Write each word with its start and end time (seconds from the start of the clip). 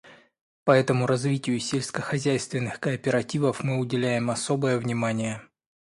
Поэтому 0.63 1.05
развитию 1.05 1.59
сельскохозяйственных 1.59 2.79
кооперативов 2.79 3.61
мы 3.61 3.77
уделяем 3.77 4.31
особое 4.31 4.79
внимание. 4.79 5.43